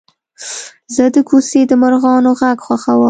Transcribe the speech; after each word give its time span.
زه 0.95 1.03
د 1.15 1.17
کوڅې 1.29 1.61
د 1.67 1.71
مرغانو 1.81 2.31
غږ 2.39 2.57
خوښوم. 2.65 2.99